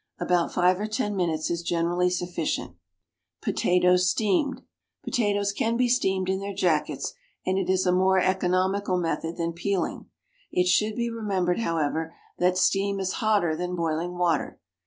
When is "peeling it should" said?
9.53-10.95